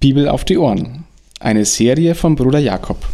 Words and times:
Bibel 0.00 0.30
auf 0.30 0.46
die 0.46 0.56
Ohren. 0.56 1.04
Eine 1.40 1.66
Serie 1.66 2.14
von 2.14 2.34
Bruder 2.34 2.58
Jakob. 2.58 3.06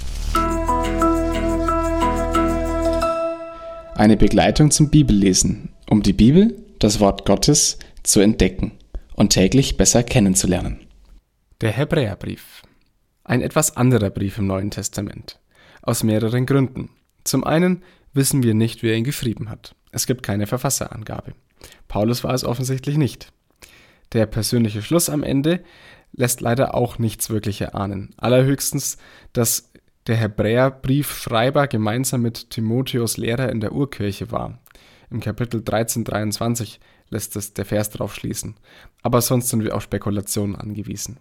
Eine 3.96 4.16
Begleitung 4.16 4.70
zum 4.70 4.88
Bibellesen, 4.88 5.70
um 5.90 6.04
die 6.04 6.12
Bibel, 6.12 6.56
das 6.78 7.00
Wort 7.00 7.26
Gottes, 7.26 7.80
zu 8.04 8.20
entdecken 8.20 8.70
und 9.16 9.30
täglich 9.30 9.76
besser 9.76 10.04
kennenzulernen. 10.04 10.78
Der 11.60 11.72
Hebräerbrief. 11.72 12.62
Ein 13.24 13.42
etwas 13.42 13.76
anderer 13.76 14.10
Brief 14.10 14.38
im 14.38 14.46
Neuen 14.46 14.70
Testament. 14.70 15.40
Aus 15.82 16.04
mehreren 16.04 16.46
Gründen. 16.46 16.90
Zum 17.24 17.42
einen 17.42 17.82
wissen 18.12 18.44
wir 18.44 18.54
nicht, 18.54 18.84
wer 18.84 18.94
ihn 18.94 19.02
geschrieben 19.02 19.50
hat. 19.50 19.74
Es 19.90 20.06
gibt 20.06 20.22
keine 20.22 20.46
Verfasserangabe. 20.46 21.32
Paulus 21.88 22.22
war 22.22 22.32
es 22.32 22.44
offensichtlich 22.44 22.96
nicht. 22.96 23.32
Der 24.12 24.26
persönliche 24.26 24.82
Schluss 24.82 25.10
am 25.10 25.24
Ende 25.24 25.64
lässt 26.16 26.40
leider 26.40 26.74
auch 26.74 26.98
nichts 26.98 27.30
wirklich 27.30 27.60
erahnen. 27.60 28.14
Allerhöchstens, 28.16 28.96
dass 29.32 29.70
der 30.06 30.16
Hebräerbriefschreiber 30.16 31.68
gemeinsam 31.68 32.22
mit 32.22 32.50
Timotheus 32.50 33.16
Lehrer 33.16 33.50
in 33.50 33.60
der 33.60 33.72
Urkirche 33.72 34.30
war. 34.30 34.58
Im 35.10 35.20
Kapitel 35.20 35.58
1323 35.58 36.80
lässt 37.10 37.36
es 37.36 37.54
der 37.54 37.64
Vers 37.64 37.90
darauf 37.90 38.14
schließen. 38.14 38.56
Aber 39.02 39.20
sonst 39.20 39.48
sind 39.48 39.62
wir 39.62 39.76
auf 39.76 39.82
Spekulationen 39.82 40.56
angewiesen. 40.56 41.18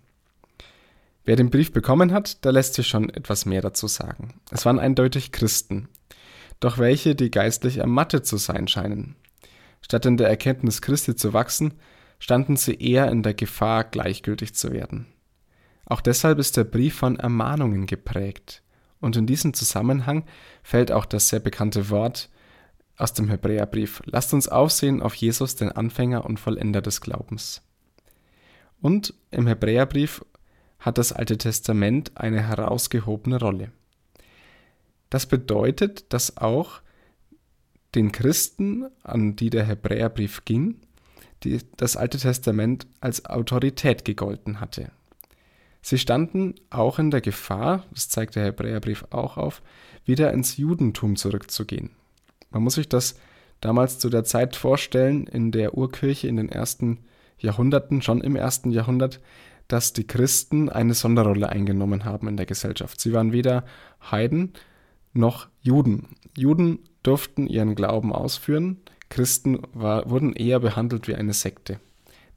Wer 1.24 1.36
den 1.36 1.50
Brief 1.50 1.72
bekommen 1.72 2.12
hat, 2.12 2.46
da 2.46 2.52
lässt 2.52 2.76
sich 2.76 2.88
schon 2.88 3.10
etwas 3.10 3.46
mehr 3.46 3.62
dazu 3.62 3.88
sagen. 3.88 4.40
Es 4.52 4.66
waren 4.66 4.80
eindeutig 4.80 5.32
Christen. 5.32 5.90
Doch 6.60 6.78
welche, 6.78 7.16
die 7.16 7.32
geistlich 7.32 7.78
ermattet 7.78 8.26
zu 8.26 8.38
sein 8.38 8.68
scheinen. 8.68 9.16
Statt 9.82 10.06
in 10.06 10.18
der 10.18 10.30
Erkenntnis 10.30 10.82
Christi 10.82 11.16
zu 11.16 11.34
wachsen, 11.34 11.74
standen 12.26 12.56
sie 12.56 12.74
eher 12.74 13.12
in 13.12 13.22
der 13.22 13.36
Gefahr, 13.36 13.84
gleichgültig 13.84 14.56
zu 14.56 14.72
werden. 14.72 15.06
Auch 15.86 16.02
deshalb 16.02 16.40
ist 16.40 16.58
der 16.58 16.64
Brief 16.64 16.96
von 16.96 17.20
Ermahnungen 17.20 17.86
geprägt. 17.86 18.64
Und 19.00 19.16
in 19.16 19.28
diesem 19.28 19.54
Zusammenhang 19.54 20.26
fällt 20.64 20.92
auch 20.92 21.06
das 21.06 21.30
sehr 21.30 21.40
bekannte 21.40 21.92
Wort 21.92 22.32
aus 22.98 23.14
dem 23.14 23.30
Hebräerbrief. 23.30 24.02
Lasst 24.06 24.34
uns 24.34 24.48
aufsehen 24.48 25.04
auf 25.04 25.14
Jesus, 25.14 25.56
den 25.56 25.72
Anfänger 25.72 26.26
und 26.26 26.40
Vollender 26.40 26.82
des 26.82 27.00
Glaubens. 27.00 27.62
Und 28.82 29.14
im 29.30 29.46
Hebräerbrief 29.46 30.26
hat 30.80 30.98
das 30.98 31.14
Alte 31.14 31.38
Testament 31.38 32.14
eine 32.16 32.42
herausgehobene 32.42 33.40
Rolle. 33.40 33.72
Das 35.12 35.28
bedeutet, 35.28 36.12
dass 36.12 36.38
auch 36.38 36.82
den 37.94 38.12
Christen, 38.12 38.88
an 39.04 39.36
die 39.36 39.52
der 39.52 39.66
Hebräerbrief 39.66 40.44
ging, 40.44 40.80
die 41.44 41.60
das 41.78 41.98
Alte 41.98 42.18
Testament 42.18 42.88
als 43.02 43.26
Autorität 43.26 44.06
gegolten 44.06 44.60
hatte. 44.60 44.92
Sie 45.82 46.00
standen 46.00 46.56
auch 46.72 46.98
in 46.98 47.12
der 47.12 47.22
Gefahr, 47.22 47.84
das 47.92 48.10
zeigt 48.10 48.36
der 48.36 48.46
Hebräerbrief 48.46 49.06
auch 49.12 49.38
auf, 49.38 49.62
wieder 50.04 50.34
ins 50.34 50.58
Judentum 50.58 51.16
zurückzugehen. 51.16 51.92
Man 52.50 52.64
muss 52.64 52.76
sich 52.76 52.90
das 52.90 53.16
damals 53.62 54.00
zu 54.00 54.10
der 54.10 54.24
Zeit 54.24 54.56
vorstellen, 54.56 55.28
in 55.28 55.52
der 55.52 55.78
Urkirche 55.78 56.28
in 56.28 56.38
den 56.38 56.50
ersten 56.50 57.00
Jahrhunderten, 57.38 58.02
schon 58.02 58.22
im 58.22 58.36
ersten 58.36 58.72
Jahrhundert, 58.72 59.20
dass 59.68 59.94
die 59.94 60.06
Christen 60.06 60.70
eine 60.70 60.94
Sonderrolle 60.94 61.50
eingenommen 61.50 62.06
haben 62.06 62.28
in 62.28 62.38
der 62.38 62.46
Gesellschaft. 62.46 63.00
Sie 63.00 63.14
waren 63.14 63.32
weder 63.32 63.66
Heiden 64.12 64.54
noch 65.14 65.48
Juden. 65.62 66.08
Juden 66.38 66.80
durften 67.04 67.48
ihren 67.48 67.76
Glauben 67.76 68.14
ausführen, 68.14 68.78
Christen 69.16 69.62
war, 69.72 70.10
wurden 70.10 70.34
eher 70.34 70.60
behandelt 70.60 71.08
wie 71.08 71.16
eine 71.16 71.34
Sekte. 71.34 71.80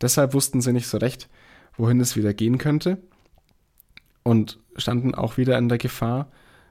Deshalb 0.01 0.33
wussten 0.33 0.61
sie 0.61 0.73
nicht 0.73 0.87
so 0.87 0.99
recht, 0.99 1.29
wohin 1.77 1.99
es 1.99 2.15
wieder 2.15 2.33
gehen 2.33 2.57
könnte 2.57 2.99
und 4.23 4.61
standen 4.77 5.13
auch 5.13 5.39
wieder 5.39 5.59
in 5.59 5.69
der 5.69 5.79
Gefahr, 5.79 6.31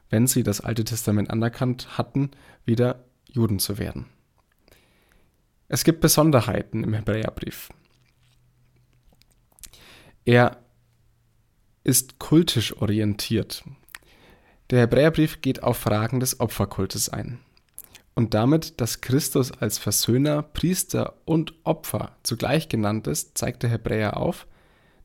wenn 0.09 0.25
sie 0.25 0.43
das 0.43 0.61
Alte 0.61 0.85
Testament 0.85 1.29
anerkannt 1.29 1.97
hatten, 1.97 2.31
wieder 2.63 3.03
Juden 3.29 3.59
zu 3.59 3.79
werden. 3.79 4.05
Es 5.67 5.83
gibt 5.83 5.99
Besonderheiten 5.99 6.85
im 6.85 6.93
Hebräerbrief. 6.93 7.67
Er 10.23 10.63
ist 11.83 12.17
kultisch 12.17 12.77
orientiert. 12.77 13.65
Der 14.69 14.79
Hebräerbrief 14.79 15.41
geht 15.41 15.63
auf 15.63 15.75
Fragen 15.75 16.21
des 16.21 16.39
Opferkultes 16.39 17.09
ein 17.09 17.39
und 18.17 18.33
damit, 18.33 18.81
dass 18.81 19.01
Christus 19.01 19.51
als 19.51 19.77
Versöhner, 19.77 20.41
Priester 20.41 21.13
und 21.25 21.53
Opfer 21.63 22.17
zugleich 22.23 22.67
genannt 22.67 23.05
ist, 23.05 23.37
zeigt 23.37 23.61
der 23.61 23.69
Hebräer 23.69 24.17
auf, 24.17 24.47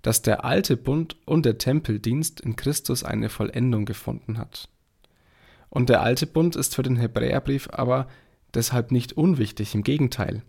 dass 0.01 0.23
der 0.23 0.47
alte 0.47 0.79
Bund 0.79 1.17
und 1.27 1.45
der 1.45 1.59
Tempeldienst 1.59 2.41
in 2.41 2.57
Christus 2.57 3.05
eine 3.05 3.29
Vollendung 3.29 3.85
gefunden 3.85 4.39
hat. 4.39 4.71
Und 5.69 5.91
der 5.91 6.01
alte 6.01 6.27
Bund 6.27 6.57
ist 6.57 6.75
für 6.75 6.83
den 6.83 6.97
Hebräerbrief 6.97 7.69
aber 7.71 8.09
deshalb 8.55 8.91
nicht 8.91 9.13
unwichtig, 9.13 9.75
im 9.75 9.83
Gegenteil. 9.83 10.41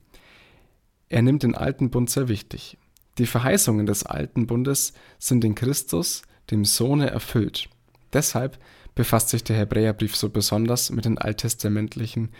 Er 1.09 1.22
nimmt 1.22 1.44
den 1.44 1.56
alten 1.56 1.90
Bund 1.90 2.09
sehr 2.09 2.29
wichtig. 2.29 2.78
Die 3.18 3.25
Verheißungen 3.25 3.88
des 3.88 4.06
alten 4.06 4.47
Bundes 4.47 4.94
sind 5.19 5.44
in 5.44 5.56
Christus, 5.56 6.22
dem 6.50 6.63
Sohne, 6.63 7.09
erfüllt. 7.09 7.68
Deshalb 8.13 8.57
befasst 8.96 9.30
sich 9.30 9.44
der 9.44 9.58
Hebräerbrief 9.58 10.16
so 10.16 10.30
besonders 10.30 10.90
mit 10.92 11.06
den 11.06 11.18
alttestamentlichen 11.18 12.31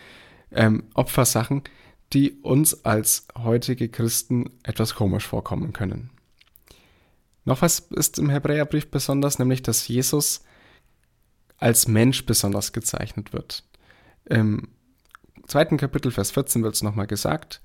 ähm, 0.52 0.84
Opfersachen, 0.94 1.64
die 2.14 2.34
uns 2.42 2.86
als 2.86 3.28
heutige 3.38 3.90
Christen 3.90 4.52
etwas 4.64 4.96
komisch 4.96 5.26
vorkommen 5.26 5.74
können. 5.74 6.12
Noch 7.46 7.62
was 7.62 7.80
ist 7.80 8.20
im 8.20 8.30
Hebräerbrief 8.30 8.90
besonders, 8.90 9.40
nämlich 9.40 9.62
dass 9.62 9.88
Jesus 9.88 10.44
als 11.58 11.88
Mensch 11.88 12.26
besonders 12.26 12.72
gezeichnet 12.72 13.34
wird. 13.34 13.64
Im 14.26 14.70
zweiten 15.48 15.78
Kapitel, 15.78 16.12
Vers 16.12 16.32
14 16.32 16.64
wird 16.64 16.76
es 16.76 16.84
nochmal 16.84 17.08
gesagt. 17.08 17.62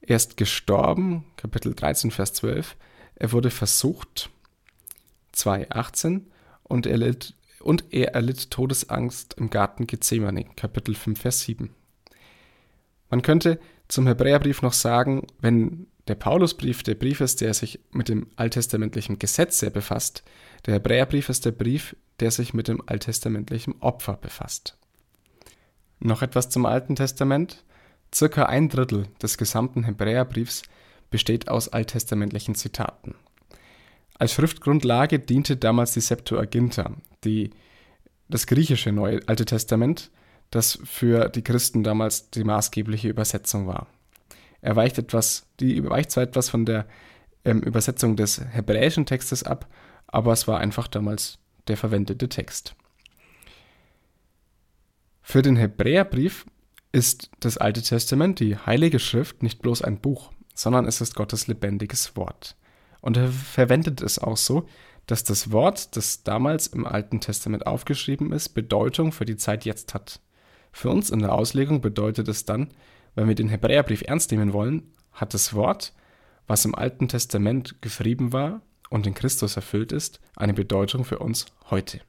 Er 0.00 0.16
ist 0.16 0.36
gestorben, 0.36 1.26
Kapitel 1.36 1.74
13, 1.74 2.10
Vers 2.10 2.32
12. 2.34 2.76
Er 3.16 3.32
wurde 3.32 3.50
versucht, 3.50 4.30
2,18. 5.34 6.22
Und 6.62 6.86
er 6.86 6.98
litt 6.98 7.34
und 7.62 7.84
er 7.90 8.14
erlitt 8.14 8.50
Todesangst 8.50 9.34
im 9.34 9.50
Garten 9.50 9.86
Gethsemane, 9.86 10.46
Kapitel 10.56 10.94
5, 10.94 11.20
Vers 11.20 11.40
7. 11.42 11.70
Man 13.10 13.22
könnte 13.22 13.58
zum 13.88 14.06
Hebräerbrief 14.06 14.62
noch 14.62 14.72
sagen, 14.72 15.26
wenn 15.40 15.86
der 16.08 16.14
Paulusbrief 16.14 16.82
der 16.82 16.94
Brief 16.94 17.20
ist, 17.20 17.40
der 17.40 17.54
sich 17.54 17.80
mit 17.92 18.08
dem 18.08 18.28
alttestamentlichen 18.36 19.18
Gesetz 19.18 19.58
sehr 19.58 19.70
befasst, 19.70 20.24
der 20.66 20.74
Hebräerbrief 20.74 21.28
ist 21.28 21.44
der 21.44 21.52
Brief, 21.52 21.96
der 22.20 22.30
sich 22.30 22.54
mit 22.54 22.68
dem 22.68 22.82
alttestamentlichen 22.86 23.80
Opfer 23.80 24.14
befasst. 24.14 24.76
Noch 26.00 26.22
etwas 26.22 26.48
zum 26.48 26.66
Alten 26.66 26.96
Testament. 26.96 27.64
Circa 28.12 28.46
ein 28.46 28.68
Drittel 28.68 29.06
des 29.22 29.38
gesamten 29.38 29.84
Hebräerbriefs 29.84 30.62
besteht 31.10 31.48
aus 31.48 31.68
alttestamentlichen 31.68 32.54
Zitaten. 32.54 33.14
Als 34.20 34.34
Schriftgrundlage 34.34 35.18
diente 35.18 35.56
damals 35.56 35.92
die 35.92 36.02
Septuaginta, 36.02 36.92
die, 37.24 37.52
das 38.28 38.46
griechische 38.46 38.92
Neue 38.92 39.20
Alte 39.26 39.46
Testament, 39.46 40.10
das 40.50 40.78
für 40.84 41.30
die 41.30 41.40
Christen 41.40 41.82
damals 41.82 42.28
die 42.28 42.44
maßgebliche 42.44 43.08
Übersetzung 43.08 43.66
war. 43.66 43.86
Er 44.60 44.76
weicht 44.76 44.98
etwas, 44.98 45.46
die 45.58 45.82
weicht 45.88 46.10
zwar 46.10 46.24
etwas 46.24 46.50
von 46.50 46.66
der 46.66 46.86
ähm, 47.46 47.62
Übersetzung 47.62 48.14
des 48.14 48.42
hebräischen 48.44 49.06
Textes 49.06 49.42
ab, 49.42 49.66
aber 50.06 50.34
es 50.34 50.46
war 50.46 50.58
einfach 50.58 50.86
damals 50.86 51.38
der 51.68 51.78
verwendete 51.78 52.28
Text. 52.28 52.74
Für 55.22 55.40
den 55.40 55.56
Hebräerbrief 55.56 56.44
ist 56.92 57.30
das 57.40 57.56
Alte 57.56 57.80
Testament, 57.80 58.38
die 58.38 58.58
Heilige 58.58 58.98
Schrift, 58.98 59.42
nicht 59.42 59.62
bloß 59.62 59.80
ein 59.80 59.98
Buch, 59.98 60.30
sondern 60.54 60.84
es 60.84 61.00
ist 61.00 61.14
Gottes 61.14 61.46
lebendiges 61.46 62.16
Wort. 62.16 62.54
Und 63.00 63.16
er 63.16 63.28
verwendet 63.28 64.02
es 64.02 64.18
auch 64.18 64.36
so, 64.36 64.66
dass 65.06 65.24
das 65.24 65.50
Wort, 65.50 65.96
das 65.96 66.22
damals 66.22 66.68
im 66.68 66.86
Alten 66.86 67.20
Testament 67.20 67.66
aufgeschrieben 67.66 68.32
ist, 68.32 68.50
Bedeutung 68.50 69.12
für 69.12 69.24
die 69.24 69.36
Zeit 69.36 69.64
jetzt 69.64 69.94
hat. 69.94 70.20
Für 70.72 70.90
uns 70.90 71.10
in 71.10 71.20
der 71.20 71.32
Auslegung 71.32 71.80
bedeutet 71.80 72.28
es 72.28 72.44
dann, 72.44 72.70
wenn 73.14 73.26
wir 73.26 73.34
den 73.34 73.48
Hebräerbrief 73.48 74.02
ernst 74.06 74.30
nehmen 74.30 74.52
wollen, 74.52 74.92
hat 75.12 75.34
das 75.34 75.54
Wort, 75.54 75.94
was 76.46 76.64
im 76.64 76.74
Alten 76.74 77.08
Testament 77.08 77.82
geschrieben 77.82 78.32
war 78.32 78.62
und 78.88 79.06
in 79.06 79.14
Christus 79.14 79.56
erfüllt 79.56 79.92
ist, 79.92 80.20
eine 80.36 80.54
Bedeutung 80.54 81.04
für 81.04 81.18
uns 81.18 81.46
heute. 81.70 82.00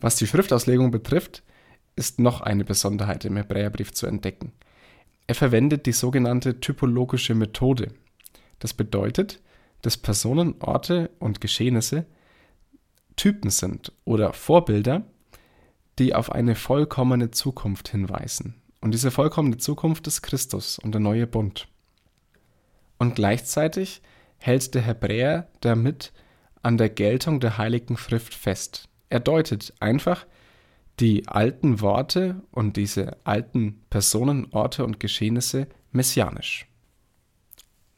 Was 0.00 0.16
die 0.16 0.26
Schriftauslegung 0.26 0.90
betrifft, 0.90 1.42
ist 1.96 2.18
noch 2.18 2.40
eine 2.40 2.64
Besonderheit 2.64 3.24
im 3.24 3.36
Hebräerbrief 3.36 3.92
zu 3.92 4.06
entdecken. 4.06 4.52
Er 5.26 5.34
verwendet 5.34 5.86
die 5.86 5.92
sogenannte 5.92 6.60
typologische 6.60 7.34
Methode, 7.34 7.92
das 8.60 8.72
bedeutet, 8.72 9.40
dass 9.82 9.96
Personen, 9.96 10.54
Orte 10.60 11.10
und 11.18 11.40
Geschehnisse 11.40 12.06
Typen 13.16 13.50
sind 13.50 13.92
oder 14.04 14.32
Vorbilder, 14.32 15.02
die 15.98 16.14
auf 16.14 16.32
eine 16.32 16.54
vollkommene 16.54 17.30
Zukunft 17.30 17.88
hinweisen. 17.88 18.54
Und 18.80 18.92
diese 18.92 19.10
vollkommene 19.10 19.58
Zukunft 19.58 20.06
ist 20.06 20.22
Christus 20.22 20.78
und 20.78 20.92
der 20.92 21.00
neue 21.00 21.26
Bund. 21.26 21.68
Und 22.98 23.14
gleichzeitig 23.16 24.00
hält 24.38 24.74
der 24.74 24.82
Hebräer 24.82 25.48
damit 25.60 26.12
an 26.62 26.78
der 26.78 26.88
Geltung 26.88 27.40
der 27.40 27.58
Heiligen 27.58 27.96
Schrift 27.96 28.34
fest. 28.34 28.88
Er 29.10 29.20
deutet 29.20 29.74
einfach 29.80 30.26
die 30.98 31.28
alten 31.28 31.80
Worte 31.80 32.42
und 32.50 32.76
diese 32.76 33.16
alten 33.24 33.82
Personen, 33.90 34.48
Orte 34.52 34.84
und 34.84 35.00
Geschehnisse 35.00 35.66
messianisch. 35.92 36.69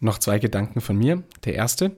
Noch 0.03 0.19
zwei 0.19 0.41
Gedanken 0.41 0.81
von 0.81 0.99
mir. 0.99 1.23
Der 1.45 1.55
erste, 1.55 1.93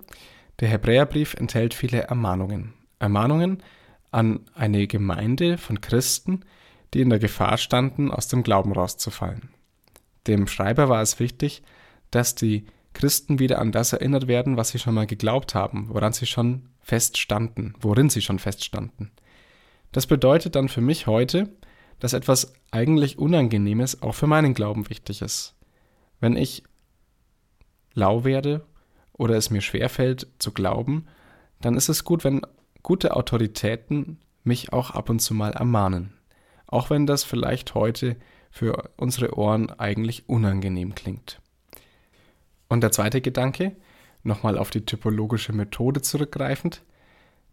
der 0.60 0.68
Hebräerbrief 0.68 1.32
enthält 1.32 1.72
viele 1.72 2.02
Ermahnungen. 2.02 2.74
Ermahnungen 2.98 3.62
an 4.10 4.40
eine 4.54 4.86
Gemeinde 4.86 5.56
von 5.56 5.80
Christen, 5.80 6.44
die 6.92 7.00
in 7.00 7.08
der 7.08 7.18
Gefahr 7.18 7.56
standen, 7.56 8.10
aus 8.10 8.28
dem 8.28 8.42
Glauben 8.42 8.72
rauszufallen. 8.72 9.48
Dem 10.26 10.46
Schreiber 10.48 10.90
war 10.90 11.00
es 11.00 11.18
wichtig, 11.18 11.62
dass 12.10 12.34
die 12.34 12.66
Christen 12.92 13.38
wieder 13.38 13.58
an 13.58 13.72
das 13.72 13.94
erinnert 13.94 14.28
werden, 14.28 14.58
was 14.58 14.68
sie 14.68 14.78
schon 14.78 14.92
mal 14.92 15.06
geglaubt 15.06 15.54
haben, 15.54 15.88
woran 15.88 16.12
sie 16.12 16.26
schon 16.26 16.68
feststanden, 16.80 17.74
worin 17.80 18.10
sie 18.10 18.20
schon 18.20 18.38
feststanden. 18.38 19.12
Das 19.92 20.06
bedeutet 20.06 20.56
dann 20.56 20.68
für 20.68 20.82
mich 20.82 21.06
heute, 21.06 21.48
dass 22.00 22.12
etwas 22.12 22.52
eigentlich 22.70 23.18
Unangenehmes 23.18 24.02
auch 24.02 24.14
für 24.14 24.26
meinen 24.26 24.52
Glauben 24.52 24.90
wichtig 24.90 25.22
ist. 25.22 25.54
Wenn 26.20 26.36
ich 26.36 26.64
lau 27.94 28.24
werde 28.24 28.64
oder 29.12 29.36
es 29.36 29.50
mir 29.50 29.60
schwerfällt 29.60 30.26
zu 30.38 30.52
glauben, 30.52 31.06
dann 31.60 31.76
ist 31.76 31.88
es 31.88 32.04
gut, 32.04 32.24
wenn 32.24 32.42
gute 32.82 33.16
Autoritäten 33.16 34.18
mich 34.42 34.72
auch 34.72 34.90
ab 34.90 35.08
und 35.08 35.20
zu 35.20 35.34
mal 35.34 35.52
ermahnen. 35.52 36.12
Auch 36.66 36.90
wenn 36.90 37.06
das 37.06 37.24
vielleicht 37.24 37.74
heute 37.74 38.16
für 38.50 38.90
unsere 38.96 39.36
Ohren 39.36 39.70
eigentlich 39.70 40.28
unangenehm 40.28 40.94
klingt. 40.94 41.40
Und 42.68 42.82
der 42.82 42.92
zweite 42.92 43.20
Gedanke, 43.20 43.76
nochmal 44.22 44.58
auf 44.58 44.70
die 44.70 44.84
typologische 44.84 45.52
Methode 45.52 46.02
zurückgreifend, 46.02 46.82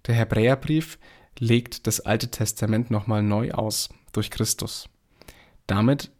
der 0.07 0.15
Hebräerbrief 0.15 0.97
legt 1.37 1.87
das 1.87 2.01
Alte 2.01 2.29
Testament 2.29 2.91
nochmal 2.91 3.23
neu 3.23 3.51
aus 3.51 3.89
durch 4.11 4.31
Christus. 4.31 4.89
Damit 5.67 6.11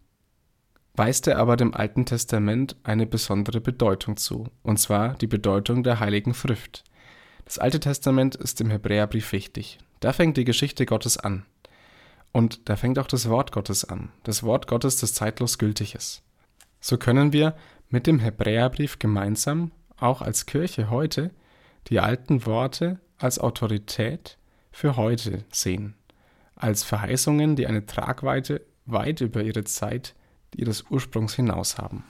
weist 1.02 1.26
er 1.26 1.40
aber 1.40 1.58
dem 1.58 1.74
Alten 1.74 2.06
Testament 2.06 2.76
eine 2.84 3.08
besondere 3.08 3.60
Bedeutung 3.60 4.18
zu, 4.18 4.52
und 4.62 4.78
zwar 4.78 5.16
die 5.16 5.26
Bedeutung 5.26 5.82
der 5.82 6.00
Heiligen 6.00 6.36
Schrift. 6.36 6.84
Das 7.44 7.58
Alte 7.58 7.80
Testament 7.80 8.36
ist 8.36 8.62
im 8.62 8.70
Hebräerbrief 8.70 9.32
wichtig. 9.32 9.80
Da 10.00 10.14
fängt 10.14 10.38
die 10.38 10.46
Geschichte 10.46 10.86
Gottes 10.86 11.18
an. 11.18 11.48
Und 12.32 12.70
da 12.70 12.76
fängt 12.76 13.00
auch 13.00 13.08
das 13.08 13.28
Wort 13.30 13.52
Gottes 13.52 13.84
an. 13.84 14.12
Das 14.22 14.44
Wort 14.44 14.68
Gottes, 14.68 14.98
das 14.98 15.16
zeitlos 15.16 15.58
gültig 15.58 15.96
ist. 15.96 16.22
So 16.80 17.00
können 17.00 17.34
wir 17.34 17.56
mit 17.90 18.06
dem 18.06 18.20
Hebräerbrief 18.20 19.00
gemeinsam, 19.00 19.72
auch 19.98 20.22
als 20.22 20.46
Kirche 20.46 20.92
heute, 20.92 21.32
die 21.88 22.00
alten 22.00 22.46
Worte 22.46 23.00
als 23.18 23.40
Autorität 23.40 24.38
für 24.72 24.98
heute 24.98 25.46
sehen, 25.52 25.96
als 26.56 26.84
Verheißungen, 26.84 27.56
die 27.56 27.66
eine 27.66 27.88
Tragweite 27.88 28.62
weit 28.86 29.22
über 29.22 29.42
ihre 29.42 29.64
Zeit 29.64 30.14
ihres 30.56 30.86
Ursprungs 30.90 31.36
hinaus 31.36 31.78
haben. 31.78 32.04